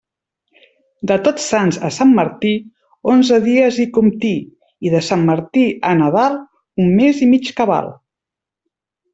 De 1.09 1.17
Tots 1.27 1.43
Sants 1.49 1.77
a 1.89 1.91
Sant 1.97 2.13
Martí, 2.19 2.53
onze 3.15 3.39
dies 3.45 3.77
hi 3.83 3.87
comptí, 3.99 4.33
i 4.89 4.95
de 4.97 5.03
Sant 5.11 5.29
Martí 5.31 5.67
a 5.91 5.95
Nadal, 6.03 6.43
un 6.87 6.93
mes 7.03 7.25
i 7.27 7.33
mig 7.37 7.53
cabal. 7.61 7.93